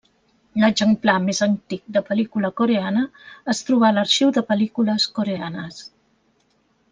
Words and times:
L'exemplar 0.61 1.17
més 1.25 1.41
antic 1.47 1.83
de 1.97 2.01
pel·lícula 2.07 2.51
coreana 2.61 3.03
es 3.55 3.61
trobà 3.69 3.91
a 3.93 3.95
l'Arxiu 3.99 4.33
de 4.39 4.45
Pel·lícules 4.49 5.07
Coreanes. 5.21 5.83